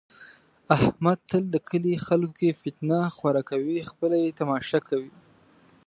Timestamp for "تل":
1.29-1.43